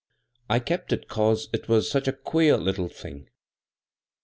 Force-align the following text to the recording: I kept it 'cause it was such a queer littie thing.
I 0.49 0.57
kept 0.57 0.91
it 0.93 1.07
'cause 1.07 1.47
it 1.53 1.67
was 1.69 1.87
such 1.87 2.07
a 2.07 2.11
queer 2.13 2.57
littie 2.57 2.91
thing. 2.91 3.27